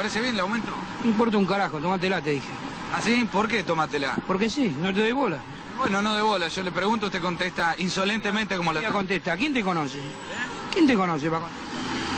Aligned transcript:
parece 0.00 0.22
bien 0.22 0.32
el 0.32 0.40
aumento? 0.40 0.72
No 1.04 1.10
importa 1.10 1.36
un 1.36 1.44
carajo, 1.44 1.76
tómatela, 1.78 2.22
te 2.22 2.30
dije. 2.30 2.48
¿Ah, 2.94 3.02
sí? 3.02 3.28
¿Por 3.30 3.46
qué 3.46 3.62
tómatela? 3.62 4.16
Porque 4.26 4.48
sí, 4.48 4.74
no 4.80 4.94
te 4.94 5.00
doy 5.00 5.12
bola. 5.12 5.36
Bueno, 5.76 6.00
no 6.00 6.14
de 6.14 6.22
bola. 6.22 6.48
Yo 6.48 6.62
le 6.62 6.72
pregunto, 6.72 7.06
usted 7.06 7.20
contesta 7.20 7.74
insolentemente 7.76 8.56
como 8.56 8.72
la... 8.72 8.82
Contesta, 8.90 9.36
¿quién 9.36 9.52
te 9.52 9.62
conoce? 9.62 9.98
¿Quién 10.72 10.86
te 10.86 10.94
conoce, 10.94 11.28
Paco? 11.28 11.48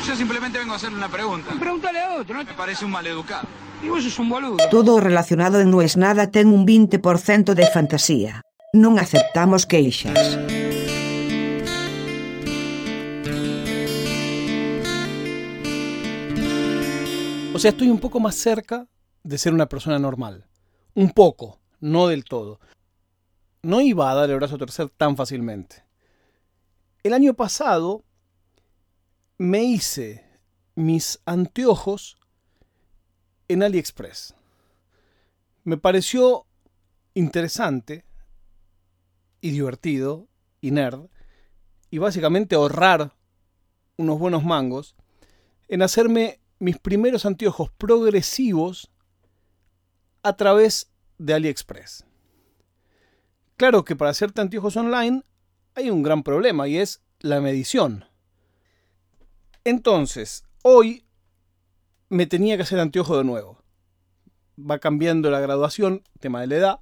Yo 0.06 0.14
simplemente 0.14 0.60
vengo 0.60 0.74
a 0.74 0.76
hacerle 0.76 0.96
una 0.96 1.08
pregunta. 1.08 1.54
Pregúntale 1.58 2.00
a 2.00 2.14
otro, 2.21 2.37
¿no? 2.37 2.45
Me 2.45 2.54
parece 2.54 2.84
un 2.84 2.92
maleducado. 2.92 3.48
Y 3.82 3.88
vos 3.88 4.04
sos 4.04 4.16
un 4.20 4.28
boludo. 4.28 4.58
Todo 4.70 5.00
relacionado 5.00 5.58
en 5.60 5.72
No 5.72 5.82
es 5.82 5.96
Nada 5.96 6.30
ten 6.30 6.48
un 6.48 6.64
20% 6.64 7.54
de 7.54 7.66
fantasía. 7.66 8.42
Non 8.72 9.02
aceptamos 9.02 9.66
queixas. 9.66 10.38
O 17.55 17.59
sea, 17.59 17.71
estoy 17.71 17.91
un 17.91 17.98
poco 17.98 18.19
más 18.19 18.34
cerca 18.37 18.89
de 19.23 19.37
ser 19.37 19.52
una 19.52 19.69
persona 19.69 19.98
normal. 19.98 20.47
Un 20.95 21.10
poco, 21.10 21.60
no 21.80 22.06
del 22.06 22.24
todo. 22.24 22.60
No 23.62 23.83
iba 23.83 24.10
a 24.10 24.15
dar 24.15 24.30
el 24.30 24.37
brazo 24.37 24.55
a 24.55 24.59
torcer 24.59 24.88
tan 24.88 25.19
fácilmente. 25.19 25.84
El 27.02 27.12
año 27.12 27.34
pasado 27.34 28.05
me 29.37 29.62
hice 29.65 30.24
mis 30.77 31.20
anteojos 31.27 32.16
en 33.48 33.62
AliExpress. 33.62 34.34
Me 35.65 35.77
pareció 35.77 36.46
interesante 37.12 38.07
y 39.43 39.51
divertido 39.51 40.27
y 40.62 40.71
nerd 40.71 41.10
y 41.91 41.98
básicamente 41.98 42.55
ahorrar 42.55 43.12
unos 43.98 44.19
buenos 44.19 44.43
mangos 44.43 44.96
en 45.69 45.82
hacerme 45.82 46.41
mis 46.62 46.79
primeros 46.79 47.27
anteojos 47.27 47.73
progresivos 47.73 48.93
a 50.23 50.37
través 50.37 50.93
de 51.19 51.35
AliExpress. 51.35 52.07
Claro 53.57 53.85
que 53.85 53.96
para 53.96 54.13
hacerte 54.13 54.41
anteojos 54.41 54.77
online 54.77 55.24
hay 55.74 55.91
un 55.91 56.04
gran 56.04 56.23
problema 56.23 56.69
y 56.69 56.79
es 56.79 57.02
la 57.19 57.41
medición. 57.41 58.04
Entonces, 59.65 60.45
hoy 60.63 61.04
me 62.09 62.27
tenía 62.27 62.57
que 62.57 62.63
hacer 62.63 62.79
anteojo 62.79 63.19
de 63.19 63.24
nuevo. 63.24 63.59
Va 64.56 64.78
cambiando 64.78 65.32
la 65.32 65.41
graduación, 65.41 66.04
tema 66.21 66.43
de 66.43 66.47
la 66.47 66.54
edad. 66.54 66.81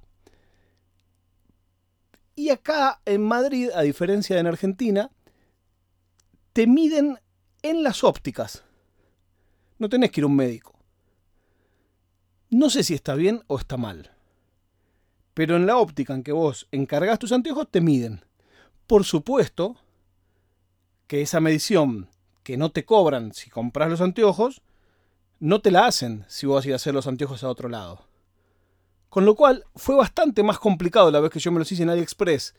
Y 2.35 2.51
acá 2.51 3.01
en 3.05 3.23
Madrid, 3.23 3.71
a 3.73 3.81
diferencia 3.81 4.35
de 4.35 4.41
en 4.41 4.47
Argentina, 4.47 5.09
te 6.53 6.67
miden 6.67 7.17
en 7.63 7.81
las 7.81 8.03
ópticas. 8.03 8.63
No 9.81 9.89
tenés 9.89 10.11
que 10.11 10.21
ir 10.21 10.25
a 10.25 10.27
un 10.27 10.35
médico. 10.35 10.75
No 12.51 12.69
sé 12.69 12.83
si 12.83 12.93
está 12.93 13.15
bien 13.15 13.41
o 13.47 13.57
está 13.57 13.77
mal. 13.77 14.11
Pero 15.33 15.55
en 15.55 15.65
la 15.65 15.77
óptica 15.77 16.13
en 16.13 16.21
que 16.21 16.31
vos 16.31 16.67
encargas 16.71 17.17
tus 17.17 17.31
anteojos 17.31 17.67
te 17.71 17.81
miden. 17.81 18.23
Por 18.85 19.05
supuesto 19.05 19.77
que 21.07 21.23
esa 21.23 21.39
medición 21.39 22.09
que 22.43 22.57
no 22.57 22.71
te 22.71 22.85
cobran 22.85 23.33
si 23.33 23.49
compras 23.49 23.89
los 23.89 24.01
anteojos, 24.01 24.61
no 25.39 25.61
te 25.61 25.71
la 25.71 25.87
hacen 25.87 26.25
si 26.27 26.45
vos 26.45 26.63
vas 26.63 26.73
a 26.73 26.75
hacer 26.75 26.93
los 26.93 27.07
anteojos 27.07 27.43
a 27.43 27.49
otro 27.49 27.67
lado. 27.67 28.05
Con 29.09 29.25
lo 29.25 29.33
cual 29.33 29.65
fue 29.75 29.95
bastante 29.95 30.43
más 30.43 30.59
complicado 30.59 31.09
la 31.09 31.21
vez 31.21 31.31
que 31.31 31.39
yo 31.39 31.51
me 31.51 31.57
los 31.57 31.71
hice 31.71 31.81
en 31.81 31.89
AliExpress 31.89 32.53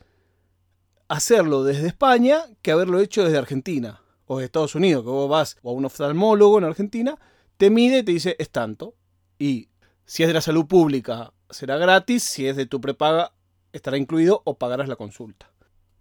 hacerlo 1.06 1.62
desde 1.62 1.86
España 1.86 2.46
que 2.62 2.72
haberlo 2.72 2.98
hecho 2.98 3.22
desde 3.22 3.38
Argentina 3.38 4.01
o 4.32 4.38
de 4.38 4.46
Estados 4.46 4.74
Unidos, 4.74 5.04
que 5.04 5.10
vos 5.10 5.28
vas 5.28 5.56
a 5.62 5.70
un 5.70 5.84
oftalmólogo 5.84 6.58
en 6.58 6.64
Argentina, 6.64 7.18
te 7.58 7.70
mide 7.70 7.98
y 7.98 8.02
te 8.02 8.12
dice 8.12 8.36
es 8.38 8.50
tanto. 8.50 8.94
Y 9.38 9.68
si 10.04 10.22
es 10.22 10.28
de 10.28 10.34
la 10.34 10.40
salud 10.40 10.66
pública 10.66 11.32
será 11.50 11.76
gratis, 11.76 12.22
si 12.22 12.46
es 12.46 12.56
de 12.56 12.66
tu 12.66 12.80
prepaga 12.80 13.32
estará 13.72 13.96
incluido 13.96 14.42
o 14.44 14.58
pagarás 14.58 14.88
la 14.88 14.96
consulta. 14.96 15.50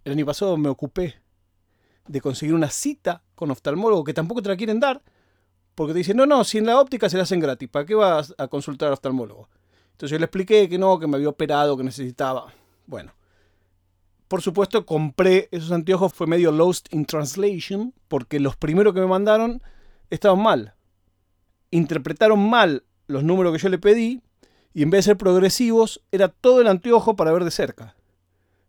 El 0.04 0.14
año 0.14 0.26
pasado 0.26 0.58
me 0.58 0.70
ocupé 0.70 1.16
de 2.08 2.22
conseguir 2.22 2.56
una 2.56 2.70
cita 2.70 3.24
con 3.36 3.52
oftalmólogo 3.52 4.04
que 4.04 4.14
tampoco 4.14 4.42
te 4.42 4.50
la 4.50 4.58
quieren 4.58 4.80
dar, 4.80 5.02
porque 5.76 5.94
te 5.94 6.00
dicen, 6.00 6.18
no, 6.18 6.26
no, 6.26 6.44
si 6.44 6.58
en 6.58 6.66
la 6.66 6.80
óptica 6.80 7.10
se 7.10 7.18
la 7.18 7.24
hacen 7.24 7.40
gratis, 7.40 7.70
¿para 7.70 7.86
qué 7.86 7.96
vas 7.96 8.34
a 8.38 8.48
consultar 8.48 8.88
al 8.88 8.94
oftalmólogo? 8.94 9.50
Entonces 9.92 10.12
yo 10.12 10.20
le 10.20 10.26
expliqué 10.26 10.68
que 10.68 10.78
no, 10.78 11.00
que 11.00 11.08
me 11.08 11.18
había 11.18 11.30
operado, 11.30 11.78
que 11.78 11.84
necesitaba. 11.84 12.54
Bueno, 12.88 13.14
por 14.32 14.42
supuesto 14.42 14.86
compré 14.86 15.50
esos 15.52 15.74
anteojos, 15.74 16.14
fue 16.14 16.26
medio 16.26 16.54
lost 16.54 16.88
in 16.94 17.06
translation, 17.06 17.94
porque 18.08 18.40
los 18.40 18.56
primeros 18.56 18.94
que 18.94 19.02
me 19.02 19.08
mandaron 19.08 19.62
estaban 20.10 20.42
mal. 20.42 20.76
Interpretaron 21.70 22.50
mal 22.50 22.86
los 23.08 23.26
números 23.26 23.52
que 23.52 23.60
yo 23.60 23.68
le 23.68 23.78
pedí, 23.78 24.22
y 24.74 24.84
en 24.84 24.90
vez 24.90 25.00
de 25.00 25.12
ser 25.12 25.18
progresivos, 25.18 26.02
era 26.14 26.30
todo 26.30 26.62
el 26.62 26.68
anteojo 26.68 27.18
para 27.18 27.34
ver 27.34 27.44
de 27.44 27.52
cerca 27.52 27.98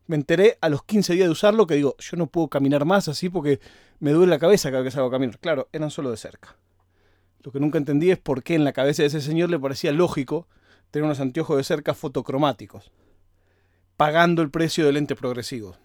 me 0.09 0.17
enteré 0.17 0.59
a 0.61 0.69
los 0.69 0.83
15 0.83 1.13
días 1.13 1.27
de 1.27 1.31
usarlo 1.31 1.65
que 1.69 1.77
digo, 1.77 1.95
yo 2.01 2.17
no 2.17 2.27
puedo 2.27 2.49
caminar 2.49 2.85
más 2.85 3.07
así 3.07 3.29
porque 3.29 3.61
me 4.01 4.11
duele 4.11 4.31
la 4.31 4.41
cabeza 4.41 4.71
cada 4.71 4.83
vez 4.83 4.93
que 4.93 4.97
salgo 4.97 5.09
a 5.09 5.13
caminar. 5.13 5.39
Claro, 5.39 5.69
eran 5.73 5.93
solo 5.93 6.11
de 6.11 6.17
cerca. 6.17 6.57
Lo 7.45 7.53
que 7.53 7.61
nunca 7.61 7.79
entendí 7.79 8.11
es 8.11 8.19
por 8.19 8.43
qué 8.43 8.57
en 8.57 8.65
la 8.65 8.73
cabeza 8.73 9.03
de 9.03 9.07
ese 9.07 9.21
señor 9.21 9.49
le 9.49 9.61
parecía 9.61 9.93
lógico 9.93 10.49
tener 10.91 11.05
unos 11.05 11.21
anteojos 11.21 11.57
de 11.57 11.63
cerca 11.63 11.95
fotocromáticos, 11.95 12.91
pagando 14.03 14.43
el 14.43 14.51
precio 14.51 14.85
del 14.85 14.95
lente 14.95 15.15
progresivo. 15.15 15.77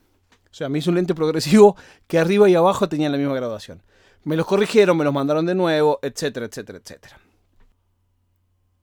O 0.50 0.54
sea, 0.54 0.70
me 0.70 0.80
hizo 0.80 0.90
un 0.90 0.96
lente 0.96 1.14
progresivo 1.14 1.78
que 2.08 2.18
arriba 2.18 2.50
y 2.50 2.56
abajo 2.56 2.90
tenían 2.90 3.12
la 3.12 3.20
misma 3.20 3.36
graduación. 3.36 3.84
Me 4.24 4.36
los 4.36 4.48
corrigieron, 4.48 4.98
me 4.98 5.04
los 5.04 5.14
mandaron 5.14 5.46
de 5.46 5.54
nuevo, 5.54 6.00
etcétera, 6.02 6.48
etcétera, 6.48 6.80
etcétera. 6.80 7.20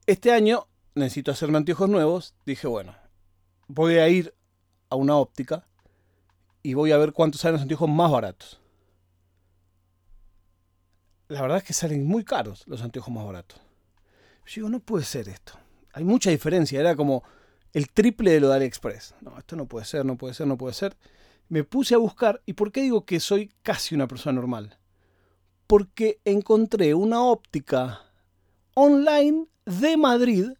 Este 0.05 0.31
año 0.31 0.67
necesito 0.93 1.31
hacerme 1.31 1.57
anteojos 1.57 1.89
nuevos. 1.89 2.33
Dije, 2.45 2.65
bueno, 2.65 2.95
voy 3.67 3.95
a 3.97 4.07
ir 4.07 4.33
a 4.89 4.95
una 4.95 5.17
óptica 5.17 5.67
y 6.63 6.73
voy 6.73 6.93
a 6.93 6.97
ver 6.97 7.11
cuántos 7.11 7.41
salen 7.41 7.55
los 7.55 7.63
anteojos 7.63 7.89
más 7.89 8.09
baratos. 8.09 8.61
La 11.27 11.41
verdad 11.41 11.57
es 11.57 11.65
que 11.65 11.73
salen 11.73 12.07
muy 12.07 12.23
caros 12.23 12.65
los 12.67 12.81
anteojos 12.81 13.13
más 13.13 13.25
baratos. 13.25 13.59
Yo 14.45 14.61
digo, 14.61 14.69
no 14.69 14.79
puede 14.79 15.03
ser 15.03 15.27
esto. 15.27 15.59
Hay 15.91 16.05
mucha 16.05 16.29
diferencia. 16.29 16.79
Era 16.79 16.95
como 16.95 17.25
el 17.75 17.89
triple 17.89 18.31
de 18.31 18.39
lo 18.39 18.47
de 18.47 18.55
AliExpress. 18.55 19.15
No, 19.19 19.37
esto 19.37 19.57
no 19.57 19.65
puede 19.65 19.85
ser, 19.85 20.05
no 20.05 20.15
puede 20.15 20.33
ser, 20.33 20.47
no 20.47 20.57
puede 20.57 20.73
ser. 20.73 20.95
Me 21.49 21.65
puse 21.65 21.93
a 21.93 21.97
buscar. 21.97 22.41
¿Y 22.45 22.53
por 22.53 22.71
qué 22.71 22.81
digo 22.81 23.03
que 23.03 23.19
soy 23.19 23.51
casi 23.63 23.93
una 23.93 24.07
persona 24.07 24.39
normal? 24.39 24.77
Porque 25.67 26.21
encontré 26.23 26.93
una 26.93 27.21
óptica 27.21 28.01
online 28.75 29.47
de 29.65 29.97
Madrid 29.97 30.51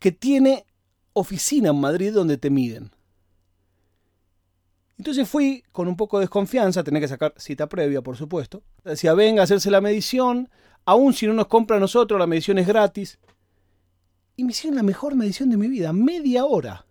que 0.00 0.10
tiene 0.10 0.66
oficina 1.12 1.70
en 1.70 1.80
Madrid 1.80 2.12
donde 2.12 2.38
te 2.38 2.50
miden. 2.50 2.90
Entonces 4.98 5.28
fui 5.28 5.62
con 5.70 5.86
un 5.86 5.96
poco 5.96 6.18
de 6.18 6.24
desconfianza, 6.24 6.82
tenía 6.82 7.00
que 7.00 7.08
sacar 7.08 7.34
cita 7.36 7.68
previa, 7.68 8.02
por 8.02 8.16
supuesto. 8.16 8.64
Decía, 8.82 9.14
venga 9.14 9.42
a 9.42 9.44
hacerse 9.44 9.70
la 9.70 9.80
medición, 9.80 10.50
aún 10.86 11.12
si 11.12 11.28
no 11.28 11.34
nos 11.34 11.46
compra 11.46 11.76
a 11.76 11.80
nosotros, 11.80 12.18
la 12.18 12.26
medición 12.26 12.58
es 12.58 12.66
gratis. 12.66 13.20
Y 14.36 14.44
me 14.44 14.50
hicieron 14.50 14.76
la 14.76 14.82
mejor 14.82 15.14
medición 15.14 15.50
de 15.50 15.56
mi 15.56 15.68
vida, 15.68 15.92
media 15.92 16.44
hora. 16.44 16.86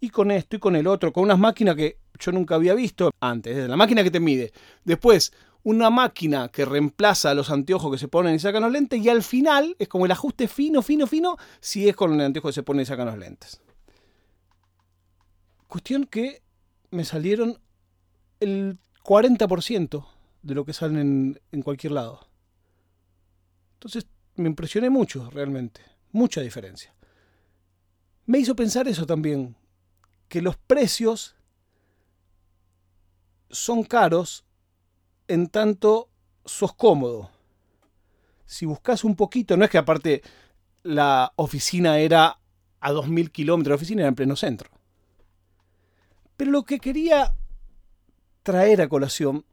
Y 0.00 0.08
con 0.10 0.30
esto 0.30 0.56
y 0.56 0.58
con 0.58 0.76
el 0.76 0.86
otro, 0.86 1.12
con 1.12 1.24
unas 1.24 1.38
máquinas 1.38 1.76
que 1.76 1.98
yo 2.18 2.32
nunca 2.32 2.54
había 2.54 2.74
visto 2.74 3.10
antes, 3.20 3.68
la 3.68 3.76
máquina 3.76 4.02
que 4.02 4.10
te 4.10 4.20
mide. 4.20 4.52
Después, 4.84 5.32
una 5.62 5.90
máquina 5.90 6.48
que 6.48 6.64
reemplaza 6.64 7.34
los 7.34 7.50
anteojos 7.50 7.92
que 7.92 7.98
se 7.98 8.08
ponen 8.08 8.34
y 8.34 8.38
sacan 8.38 8.62
los 8.62 8.72
lentes. 8.72 9.00
Y 9.04 9.08
al 9.08 9.22
final 9.22 9.76
es 9.78 9.88
como 9.88 10.06
el 10.06 10.12
ajuste 10.12 10.48
fino, 10.48 10.82
fino, 10.82 11.06
fino, 11.06 11.36
si 11.60 11.88
es 11.88 11.94
con 11.94 12.14
el 12.14 12.20
anteojo 12.20 12.48
que 12.48 12.54
se 12.54 12.62
pone 12.62 12.82
y 12.82 12.86
sacan 12.86 13.06
los 13.06 13.18
lentes. 13.18 13.60
Cuestión 15.66 16.04
que 16.06 16.42
me 16.90 17.04
salieron 17.04 17.58
el 18.40 18.78
40% 19.04 20.06
de 20.42 20.54
lo 20.54 20.64
que 20.64 20.72
salen 20.72 21.38
en, 21.52 21.62
cualquier 21.62 21.92
lado. 21.92 22.26
Entonces 23.74 24.06
me 24.36 24.48
impresioné 24.48 24.90
mucho, 24.90 25.30
realmente. 25.30 25.82
Mucha 26.12 26.40
diferencia. 26.40 26.92
Me 28.26 28.38
hizo 28.38 28.54
pensar 28.56 28.88
eso 28.88 29.06
también, 29.06 29.56
que 30.28 30.42
los 30.42 30.56
precios 30.56 31.34
son 33.50 33.82
caros 33.82 34.44
en 35.28 35.48
tanto 35.48 36.08
sos 36.44 36.74
cómodo. 36.74 37.30
Si 38.46 38.66
buscas 38.66 39.04
un 39.04 39.16
poquito, 39.16 39.56
no 39.56 39.64
es 39.64 39.70
que 39.70 39.78
aparte 39.78 40.22
la 40.82 41.32
oficina 41.36 41.98
era 41.98 42.38
a 42.80 42.92
2.000 42.92 43.30
kilómetros, 43.30 43.70
la 43.70 43.76
oficina 43.76 44.02
era 44.02 44.08
en 44.08 44.14
pleno 44.14 44.36
centro. 44.36 44.70
Pero 46.36 46.50
lo 46.50 46.64
que 46.64 46.80
quería 46.80 47.34
traer 48.42 48.80
a 48.80 48.88
colación 48.88 49.44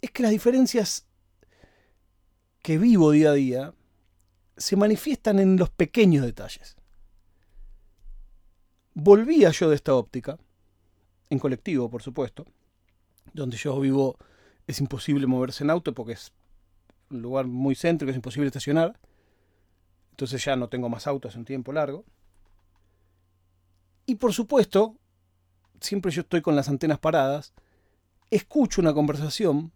es 0.00 0.10
que 0.10 0.22
las 0.22 0.32
diferencias 0.32 1.06
que 2.62 2.78
vivo 2.78 3.12
día 3.12 3.30
a 3.30 3.34
día 3.34 3.74
se 4.58 4.76
manifiestan 4.76 5.38
en 5.38 5.56
los 5.56 5.70
pequeños 5.70 6.24
detalles. 6.24 6.76
Volvía 8.92 9.50
yo 9.50 9.70
de 9.70 9.76
esta 9.76 9.94
óptica, 9.94 10.38
en 11.30 11.38
colectivo, 11.38 11.88
por 11.88 12.02
supuesto, 12.02 12.44
donde 13.32 13.56
yo 13.56 13.78
vivo 13.80 14.16
es 14.66 14.80
imposible 14.80 15.26
moverse 15.26 15.64
en 15.64 15.70
auto 15.70 15.94
porque 15.94 16.12
es 16.12 16.32
un 17.10 17.22
lugar 17.22 17.46
muy 17.46 17.74
céntrico, 17.74 18.10
es 18.10 18.16
imposible 18.16 18.48
estacionar. 18.48 18.98
Entonces 20.10 20.44
ya 20.44 20.56
no 20.56 20.68
tengo 20.68 20.88
más 20.88 21.06
autos 21.06 21.36
un 21.36 21.44
tiempo 21.44 21.72
largo. 21.72 22.04
Y 24.04 24.16
por 24.16 24.32
supuesto, 24.32 24.96
siempre 25.80 26.10
yo 26.10 26.22
estoy 26.22 26.42
con 26.42 26.56
las 26.56 26.68
antenas 26.68 26.98
paradas, 26.98 27.52
escucho 28.30 28.80
una 28.80 28.92
conversación 28.92 29.70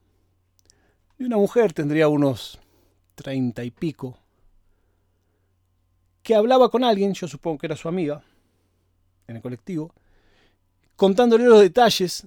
de 1.19 1.27
una 1.27 1.37
mujer, 1.37 1.73
tendría 1.73 2.09
unos 2.09 2.59
treinta 3.15 3.63
y 3.63 3.71
pico, 3.71 4.19
hablaba 6.35 6.71
con 6.71 6.85
alguien, 6.85 7.15
yo 7.15 7.29
supongo 7.29 7.59
que 7.59 7.67
era 7.67 7.77
su 7.77 7.89
amiga, 7.89 8.23
en 9.27 9.37
el 9.37 9.43
colectivo, 9.43 9.93
contándole 10.97 11.45
los 11.45 11.61
detalles 11.61 12.27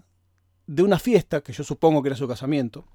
de 0.68 0.84
una 0.84 1.00
fiesta, 1.00 1.42
que 1.42 1.54
yo 1.54 1.64
supongo 1.64 2.02
que 2.02 2.10
era 2.10 2.16
su 2.16 2.28
casamiento. 2.28 2.86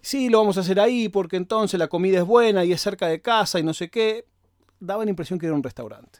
Sí, 0.00 0.28
lo 0.28 0.38
vamos 0.38 0.58
a 0.58 0.60
hacer 0.60 0.78
ahí 0.80 1.08
porque 1.08 1.36
entonces 1.36 1.78
la 1.78 1.88
comida 1.88 2.18
es 2.18 2.24
buena 2.24 2.64
y 2.64 2.72
es 2.72 2.80
cerca 2.80 3.08
de 3.08 3.22
casa 3.22 3.58
y 3.58 3.62
no 3.62 3.72
sé 3.72 3.88
qué. 3.88 4.26
Daba 4.78 5.04
la 5.04 5.10
impresión 5.10 5.38
que 5.38 5.46
era 5.46 5.54
un 5.54 5.62
restaurante. 5.62 6.18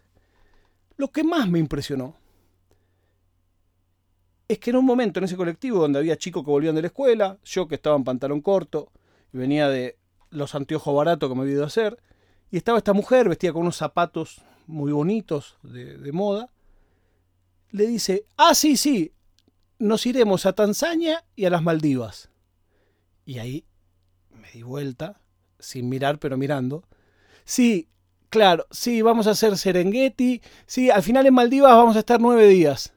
Lo 0.97 1.09
que 1.09 1.23
más 1.23 1.49
me 1.51 1.59
impresionó 1.59 2.17
es 4.49 4.59
que 4.59 4.71
en 4.71 4.77
un 4.77 4.85
momento 4.85 5.21
en 5.21 5.25
ese 5.25 5.37
colectivo 5.37 5.81
donde 5.81 5.99
había 5.99 6.17
chicos 6.17 6.45
que 6.45 6.51
volvían 6.51 6.75
de 6.75 6.83
la 6.83 6.89
escuela, 6.89 7.39
yo 7.45 7.67
que 7.67 7.75
estaba 7.75 7.97
en 7.97 8.05
pantalón 8.05 8.41
corto 8.41 8.91
y 9.33 9.39
venía 9.39 9.69
de 9.69 9.99
los 10.31 10.55
anteojos 10.55 10.95
baratos 10.95 11.29
que 11.29 11.35
me 11.35 11.43
había 11.43 11.55
ido 11.55 11.65
a 11.65 11.69
hacer, 11.69 11.99
y 12.55 12.59
estaba 12.59 12.79
esta 12.79 12.93
mujer 12.93 13.29
vestida 13.29 13.53
con 13.53 13.63
unos 13.63 13.77
zapatos 13.77 14.41
muy 14.69 14.93
bonitos 14.93 15.59
de, 15.65 16.13
moda, 16.13 16.51
le 17.73 17.85
dice, 17.85 18.27
ah, 18.37 18.55
sí, 18.55 18.77
sí, 18.77 19.13
nos 19.81 20.07
iremos 20.07 20.47
a 20.47 20.53
Tanzania 20.53 21.25
y 21.35 21.47
a 21.47 21.51
las 21.51 21.65
Maldivas. 21.65 22.31
Y 23.27 23.41
ahí 23.41 23.65
me 24.41 24.53
di 24.53 24.63
vuelta, 24.63 25.21
sin 25.59 25.89
mirar, 25.89 26.21
pero 26.21 26.37
mirando. 26.37 26.85
Sí, 27.45 27.89
claro, 28.29 28.69
sí, 28.71 29.03
vamos 29.03 29.27
a 29.27 29.31
hacer 29.31 29.59
Serengeti. 29.59 30.41
Sí, 30.65 30.91
al 30.91 31.03
final 31.03 31.27
en 31.27 31.35
Maldivas 31.35 31.73
vamos 31.75 31.97
a 31.97 31.99
estar 31.99 32.21
nueve 32.21 32.47
días. 32.47 32.95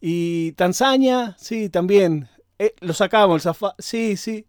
Y 0.00 0.50
Tanzania, 0.54 1.36
sí, 1.38 1.68
también. 1.68 2.28
Eh, 2.58 2.74
lo 2.80 2.92
sacamos, 2.92 3.36
el 3.36 3.40
safari. 3.42 3.74
Sí, 3.78 4.16
sí. 4.16 4.46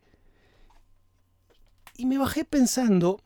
Y 1.96 2.08
me 2.08 2.18
bajé 2.18 2.44
pensando 2.44 3.22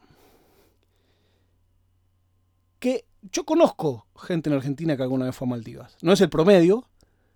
que 2.81 3.05
yo 3.31 3.45
conozco 3.45 4.07
gente 4.17 4.49
en 4.49 4.55
Argentina 4.55 4.97
que 4.97 5.03
alguna 5.03 5.25
vez 5.25 5.35
fue 5.35 5.47
a 5.47 5.51
Maldivas. 5.51 5.95
No 6.01 6.11
es 6.13 6.21
el 6.21 6.31
promedio, 6.31 6.89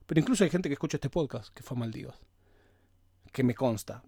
pero 0.07 0.19
incluso 0.19 0.43
hay 0.43 0.49
gente 0.49 0.67
que 0.67 0.73
escucha 0.73 0.97
este 0.97 1.11
podcast 1.11 1.53
que 1.53 1.61
fue 1.61 1.77
a 1.77 1.81
Maldivas. 1.81 2.15
Que 3.31 3.43
me 3.43 3.53
consta. 3.53 4.03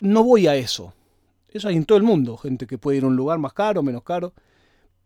No 0.00 0.24
voy 0.24 0.48
a 0.48 0.56
eso. 0.56 0.92
Eso 1.48 1.68
hay 1.68 1.76
en 1.76 1.84
todo 1.84 1.96
el 1.96 2.02
mundo. 2.02 2.36
Gente 2.36 2.66
que 2.66 2.76
puede 2.76 2.98
ir 2.98 3.04
a 3.04 3.06
un 3.06 3.14
lugar 3.14 3.38
más 3.38 3.52
caro, 3.52 3.84
menos 3.84 4.02
caro. 4.02 4.34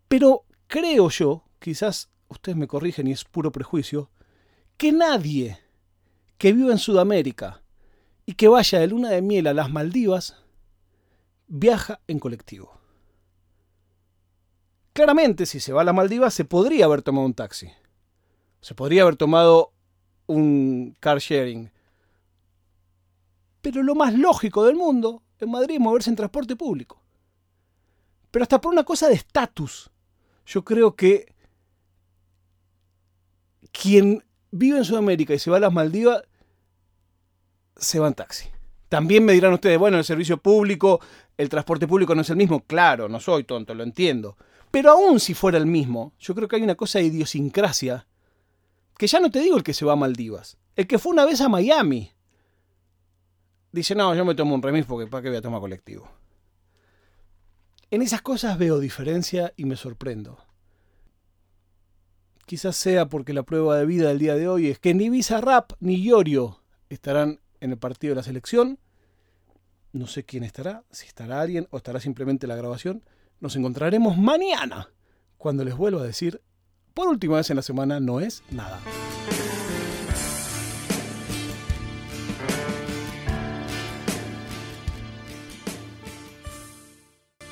Pero 0.09 0.47
creo 0.69 1.11
yo, 1.11 1.44
quizás 1.59 2.09
ustedes 2.29 2.56
me 2.56 2.67
corrigen 2.67 3.06
y 3.06 3.12
es 3.12 3.25
puro 3.25 3.53
prejuicio, 3.53 4.11
que 4.79 4.91
nadie 4.91 5.59
que 6.38 6.55
viva 6.55 6.73
en 6.73 6.79
Sudamérica 6.79 7.61
y 8.25 8.35
que 8.35 8.49
vaya 8.49 8.79
de 8.79 8.87
luna 8.87 9.11
de 9.11 9.21
miel 9.21 9.47
a 9.47 9.53
las 9.53 9.71
Maldivas 9.71 10.35
viaja 11.47 12.00
en 12.06 12.21
colectivo. 12.21 12.78
Claramente, 14.99 15.47
si 15.47 15.61
se 15.61 15.73
va 15.73 15.83
a 15.83 15.85
las 15.85 15.95
Maldivas, 15.95 16.35
se 16.35 16.45
podría 16.45 16.87
haber 16.87 17.03
tomado 17.03 17.25
un 17.25 17.33
taxi. 17.33 17.71
Se 18.61 18.75
podría 18.75 19.03
haber 19.03 19.15
tomado 19.15 19.71
un 20.27 20.97
car 20.99 21.21
sharing. 21.21 21.71
Pero 23.62 23.85
lo 23.85 23.95
más 23.95 24.12
lógico 24.15 24.65
del 24.65 24.75
mundo 24.75 25.23
en 25.39 25.53
Madrid 25.53 25.77
es 25.77 25.81
moverse 25.81 26.11
en 26.11 26.17
transporte 26.17 26.56
público. 26.56 27.00
Pero 28.33 28.43
hasta 28.43 28.61
por 28.61 28.73
una 28.73 28.83
cosa 28.83 29.06
de 29.06 29.15
estatus. 29.15 29.89
Yo 30.45 30.65
creo 30.65 30.97
que 30.97 31.33
quien 33.71 34.25
vive 34.50 34.79
en 34.79 34.85
Sudamérica 34.85 35.33
y 35.33 35.39
se 35.39 35.49
va 35.49 35.59
a 35.59 35.61
las 35.61 35.73
Maldivas, 35.73 36.25
se 37.77 38.00
va 38.00 38.09
en 38.09 38.15
taxi. 38.15 38.49
También 38.89 39.25
me 39.25 39.33
dirán 39.33 39.53
ustedes, 39.53 39.79
bueno, 39.79 39.97
el 39.97 40.05
servicio 40.05 40.39
público, 40.39 41.00
el 41.37 41.49
transporte 41.49 41.87
público 41.87 42.17
no 42.17 42.23
es 42.23 42.31
el 42.31 42.37
mismo. 42.37 42.65
Claro, 42.67 43.09
no 43.09 43.21
soy 43.21 43.45
tonto, 43.45 43.75
lo 43.75 43.85
entiendo. 43.85 44.37
Pero 44.70 44.91
aún 44.91 45.20
si 45.20 45.35
fuera 45.35 45.59
el 45.59 45.67
mismo, 45.67 46.12
yo 46.19 46.35
creo 46.35 46.49
que 46.49 46.56
hay 46.56 46.62
una 46.62 46.75
cosa 46.75 46.99
de 46.99 47.06
idiosincrasia, 47.06 48.06
que 48.97 49.06
ya 49.06 49.20
no 49.20 49.31
te 49.31 49.41
digo 49.41 49.56
el 49.56 49.62
que 49.62 49.75
se 49.75 49.85
va 49.85 49.93
a 49.93 49.97
Maldivas, 49.97 50.59
el 50.76 50.87
que 50.87 50.99
fue 50.99 51.12
una 51.12 51.25
vez 51.25 51.41
a 51.41 51.49
Miami. 51.49 52.12
Dice, 53.73 53.94
no, 53.94 54.15
yo 54.15 54.25
me 54.25 54.35
tomo 54.35 54.55
un 54.55 54.62
remis 54.62 54.87
porque 54.87 55.09
para 55.09 55.23
qué 55.23 55.29
voy 55.29 55.38
a 55.38 55.43
tomar 55.43 55.61
colectivo. 55.61 56.11
En 57.91 58.03
esas 58.03 58.20
cosas 58.20 58.59
veo 58.59 58.81
diferencia 58.81 59.53
y 59.56 59.65
me 59.65 59.76
sorprendo. 59.76 60.38
Quizás 62.44 62.76
sea 62.76 63.09
porque 63.09 63.32
la 63.32 63.43
prueba 63.43 63.76
de 63.76 63.87
vida 63.87 64.09
del 64.09 64.19
día 64.19 64.35
de 64.35 64.49
hoy 64.49 64.69
es 64.69 64.79
que 64.79 64.94
ni 64.94 65.21
Rap 65.23 65.73
ni 65.81 65.97
Iorio 65.97 66.62
estarán 66.88 67.41
en 67.61 67.73
el 67.73 67.79
partido 67.79 68.12
de 68.12 68.17
la 68.17 68.23
selección. 68.23 68.79
No 69.93 70.06
sé 70.06 70.25
quién 70.25 70.44
estará, 70.44 70.85
si 70.91 71.06
estará 71.06 71.41
alguien 71.41 71.67
o 71.71 71.76
estará 71.76 72.00
simplemente 72.00 72.47
la 72.47 72.56
grabación. 72.56 73.03
Nos 73.40 73.55
encontraremos 73.55 74.17
mañana 74.17 74.88
cuando 75.37 75.64
les 75.64 75.76
vuelvo 75.76 76.00
a 76.00 76.05
decir, 76.05 76.43
por 76.93 77.06
última 77.08 77.37
vez 77.37 77.49
en 77.50 77.56
la 77.56 77.62
semana, 77.62 78.00
no 78.00 78.20
es 78.20 78.43
nada. 78.50 78.81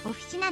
Oficina 0.05 0.51